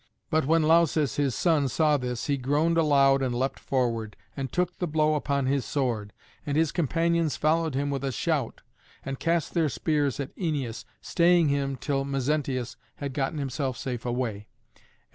But 0.31 0.47
when 0.47 0.63
Lausus, 0.63 1.17
his 1.17 1.35
son, 1.35 1.67
saw 1.69 1.95
this, 1.95 2.25
he 2.25 2.35
groaned 2.35 2.75
aloud 2.75 3.21
and 3.21 3.35
leapt 3.35 3.59
forward, 3.59 4.17
and 4.35 4.51
took 4.51 4.79
the 4.79 4.87
blow 4.87 5.13
upon 5.13 5.45
his 5.45 5.63
sword; 5.63 6.11
and 6.43 6.57
his 6.57 6.71
companions 6.71 7.35
followed 7.37 7.75
him 7.75 7.91
with 7.91 8.03
a 8.03 8.11
shout, 8.11 8.63
and 9.05 9.19
cast 9.19 9.53
their 9.53 9.69
spears 9.69 10.19
at 10.19 10.35
Æneas, 10.35 10.85
staying 11.01 11.49
him 11.49 11.75
till 11.75 12.03
Mezentius 12.03 12.77
had 12.95 13.13
gotten 13.13 13.37
himself 13.37 13.77
safe 13.77 14.03
away. 14.03 14.47